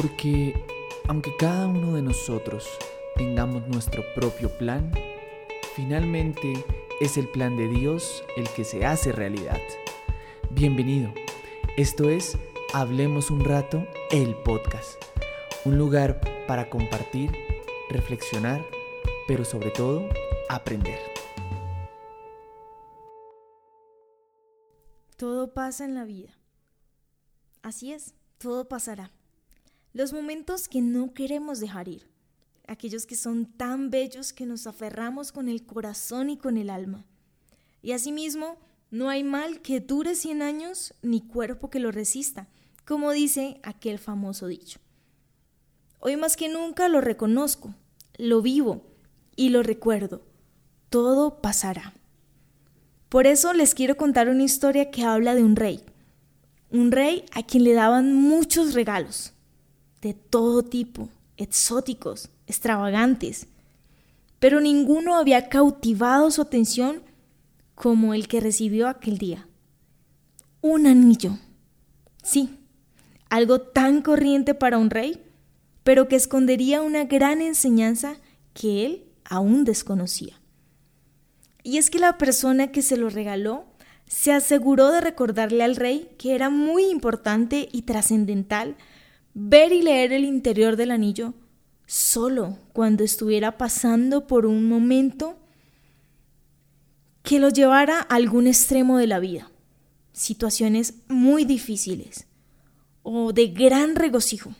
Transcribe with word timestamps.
Porque 0.00 0.54
aunque 1.08 1.34
cada 1.36 1.66
uno 1.66 1.92
de 1.92 2.02
nosotros 2.02 2.68
tengamos 3.16 3.66
nuestro 3.66 4.04
propio 4.14 4.48
plan, 4.56 4.92
finalmente 5.74 6.64
es 7.00 7.16
el 7.16 7.28
plan 7.28 7.56
de 7.56 7.66
Dios 7.66 8.22
el 8.36 8.48
que 8.50 8.62
se 8.62 8.86
hace 8.86 9.10
realidad. 9.10 9.58
Bienvenido. 10.50 11.12
Esto 11.76 12.10
es 12.10 12.38
Hablemos 12.72 13.32
un 13.32 13.44
rato, 13.44 13.88
el 14.12 14.36
podcast. 14.36 15.02
Un 15.64 15.78
lugar 15.78 16.20
para 16.46 16.70
compartir, 16.70 17.32
reflexionar, 17.90 18.64
pero 19.26 19.44
sobre 19.44 19.72
todo 19.72 20.08
aprender. 20.48 21.00
Todo 25.16 25.52
pasa 25.52 25.84
en 25.84 25.96
la 25.96 26.04
vida. 26.04 26.38
Así 27.62 27.92
es, 27.92 28.14
todo 28.38 28.68
pasará. 28.68 29.17
Los 29.98 30.12
momentos 30.12 30.68
que 30.68 30.80
no 30.80 31.12
queremos 31.12 31.58
dejar 31.58 31.88
ir. 31.88 32.08
Aquellos 32.68 33.04
que 33.04 33.16
son 33.16 33.46
tan 33.46 33.90
bellos 33.90 34.32
que 34.32 34.46
nos 34.46 34.68
aferramos 34.68 35.32
con 35.32 35.48
el 35.48 35.66
corazón 35.66 36.30
y 36.30 36.36
con 36.36 36.56
el 36.56 36.70
alma. 36.70 37.04
Y 37.82 37.90
asimismo, 37.90 38.58
no 38.92 39.08
hay 39.08 39.24
mal 39.24 39.60
que 39.60 39.80
dure 39.80 40.14
100 40.14 40.40
años 40.40 40.94
ni 41.02 41.20
cuerpo 41.20 41.68
que 41.68 41.80
lo 41.80 41.90
resista, 41.90 42.46
como 42.84 43.10
dice 43.10 43.58
aquel 43.64 43.98
famoso 43.98 44.46
dicho. 44.46 44.78
Hoy 45.98 46.14
más 46.14 46.36
que 46.36 46.48
nunca 46.48 46.88
lo 46.88 47.00
reconozco, 47.00 47.74
lo 48.18 48.40
vivo 48.40 48.84
y 49.34 49.48
lo 49.48 49.64
recuerdo. 49.64 50.22
Todo 50.90 51.42
pasará. 51.42 51.92
Por 53.08 53.26
eso 53.26 53.52
les 53.52 53.74
quiero 53.74 53.96
contar 53.96 54.28
una 54.28 54.44
historia 54.44 54.92
que 54.92 55.02
habla 55.02 55.34
de 55.34 55.42
un 55.42 55.56
rey. 55.56 55.84
Un 56.70 56.92
rey 56.92 57.24
a 57.32 57.42
quien 57.42 57.64
le 57.64 57.72
daban 57.72 58.14
muchos 58.14 58.74
regalos, 58.74 59.34
de 60.02 60.14
todo 60.14 60.62
tipo, 60.62 61.08
exóticos, 61.36 62.30
extravagantes, 62.46 63.46
pero 64.38 64.60
ninguno 64.60 65.16
había 65.16 65.48
cautivado 65.48 66.30
su 66.30 66.42
atención 66.42 67.02
como 67.74 68.14
el 68.14 68.28
que 68.28 68.40
recibió 68.40 68.88
aquel 68.88 69.18
día. 69.18 69.46
Un 70.60 70.86
anillo. 70.86 71.38
Sí, 72.22 72.58
algo 73.30 73.60
tan 73.60 74.02
corriente 74.02 74.54
para 74.54 74.78
un 74.78 74.90
rey, 74.90 75.22
pero 75.84 76.08
que 76.08 76.16
escondería 76.16 76.82
una 76.82 77.04
gran 77.04 77.40
enseñanza 77.40 78.16
que 78.54 78.84
él 78.84 79.04
aún 79.24 79.64
desconocía. 79.64 80.40
Y 81.62 81.78
es 81.78 81.90
que 81.90 81.98
la 81.98 82.18
persona 82.18 82.72
que 82.72 82.82
se 82.82 82.96
lo 82.96 83.10
regaló 83.10 83.64
se 84.06 84.32
aseguró 84.32 84.90
de 84.90 85.00
recordarle 85.00 85.62
al 85.62 85.76
rey 85.76 86.10
que 86.18 86.34
era 86.34 86.50
muy 86.50 86.84
importante 86.86 87.68
y 87.70 87.82
trascendental 87.82 88.76
ver 89.34 89.72
y 89.72 89.82
leer 89.82 90.12
el 90.12 90.24
interior 90.24 90.76
del 90.76 90.90
anillo 90.90 91.34
solo 91.86 92.58
cuando 92.72 93.04
estuviera 93.04 93.56
pasando 93.56 94.26
por 94.26 94.46
un 94.46 94.68
momento 94.68 95.38
que 97.22 97.38
lo 97.38 97.48
llevara 97.48 97.98
a 97.98 98.14
algún 98.14 98.46
extremo 98.46 98.98
de 98.98 99.06
la 99.06 99.18
vida, 99.18 99.50
situaciones 100.12 100.94
muy 101.08 101.44
difíciles 101.44 102.26
o 103.02 103.32
de 103.32 103.48
gran 103.48 103.96
regocijo. 103.96 104.54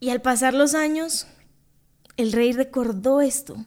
Y 0.00 0.10
al 0.10 0.22
pasar 0.22 0.54
los 0.54 0.74
años, 0.74 1.26
el 2.16 2.32
rey 2.32 2.52
recordó 2.52 3.20
esto 3.20 3.64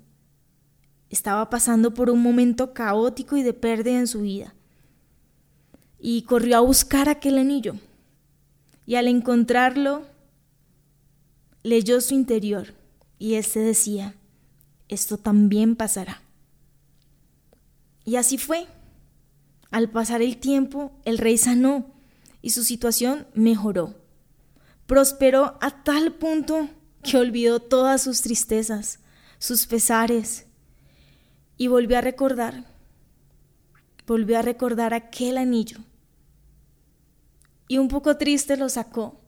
estaba 1.11 1.49
pasando 1.49 1.93
por 1.93 2.09
un 2.09 2.21
momento 2.21 2.73
caótico 2.73 3.35
y 3.35 3.43
de 3.43 3.53
pérdida 3.53 3.99
en 3.99 4.07
su 4.07 4.21
vida. 4.21 4.55
Y 5.99 6.23
corrió 6.23 6.57
a 6.57 6.61
buscar 6.61 7.09
aquel 7.09 7.37
anillo. 7.37 7.75
Y 8.85 8.95
al 8.95 9.07
encontrarlo, 9.07 10.05
leyó 11.63 12.01
su 12.01 12.13
interior 12.13 12.73
y 13.19 13.35
éste 13.35 13.59
decía, 13.59 14.15
esto 14.87 15.17
también 15.17 15.75
pasará. 15.75 16.21
Y 18.03 18.15
así 18.15 18.37
fue. 18.37 18.67
Al 19.69 19.89
pasar 19.89 20.21
el 20.21 20.37
tiempo, 20.37 20.91
el 21.05 21.17
rey 21.17 21.37
sanó 21.37 21.93
y 22.41 22.49
su 22.49 22.63
situación 22.63 23.27
mejoró. 23.33 23.95
Prosperó 24.85 25.57
a 25.61 25.83
tal 25.83 26.13
punto 26.15 26.67
que 27.03 27.17
olvidó 27.17 27.61
todas 27.61 28.01
sus 28.01 28.21
tristezas, 28.21 28.99
sus 29.39 29.65
pesares 29.65 30.45
y 31.57 31.67
volvió 31.67 31.99
a 31.99 32.01
recordar, 32.01 32.65
volvió 34.05 34.39
a 34.39 34.41
recordar 34.41 34.93
aquel 34.93 35.37
anillo. 35.37 35.77
Y 37.71 37.77
un 37.77 37.87
poco 37.87 38.17
triste 38.17 38.57
lo 38.57 38.67
sacó, 38.67 39.21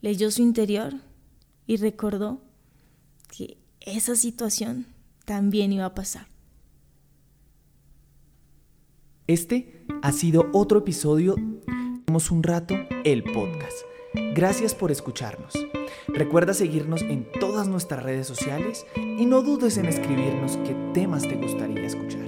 leyó 0.00 0.30
su 0.30 0.40
interior 0.40 0.94
y 1.66 1.76
recordó 1.76 2.40
que 3.28 3.58
esa 3.80 4.16
situación 4.16 4.86
también 5.26 5.70
iba 5.70 5.84
a 5.84 5.94
pasar. 5.94 6.26
Este 9.26 9.84
ha 10.00 10.10
sido 10.12 10.48
otro 10.54 10.78
episodio 10.78 11.34
de 11.34 12.22
un 12.30 12.42
rato 12.42 12.76
el 13.04 13.24
podcast. 13.24 13.76
Gracias 14.34 14.74
por 14.74 14.90
escucharnos. 14.90 15.52
Recuerda 16.08 16.54
seguirnos 16.54 17.02
en 17.02 17.30
todas 17.40 17.68
nuestras 17.68 18.02
redes 18.02 18.26
sociales 18.26 18.86
y 18.96 19.26
no 19.26 19.42
dudes 19.42 19.76
en 19.76 19.84
escribirnos 19.84 20.56
qué 20.64 20.74
temas 20.94 21.28
te 21.28 21.36
gustaría 21.36 21.84
escuchar. 21.84 22.26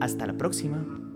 Hasta 0.00 0.26
la 0.26 0.38
próxima. 0.38 1.07